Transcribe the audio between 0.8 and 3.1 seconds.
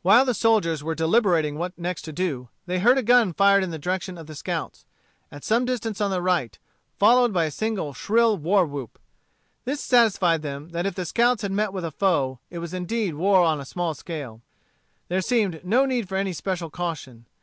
were deliberating what next to do, they heard a